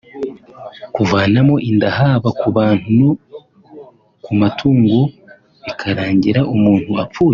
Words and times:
kuvanamo 0.93 1.55
inda 1.69 1.89
haba 1.97 2.29
ku 2.39 2.47
bantu 2.57 2.87
no 2.97 3.11
ku 4.23 4.31
matungo 4.41 4.99
bikarangira 5.63 6.41
umuntu 6.55 6.89
apfuye 7.03 7.29